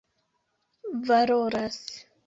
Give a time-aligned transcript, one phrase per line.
[1.07, 1.83] valoras